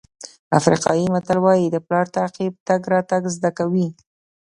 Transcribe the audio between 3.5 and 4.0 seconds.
کوي.